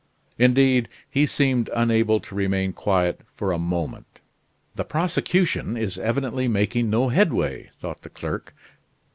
[0.39, 4.19] Indeed, he seemed unable to remain quiet for a moment.
[4.73, 8.55] "The prosecution is evidently making no headway," thought the clerk.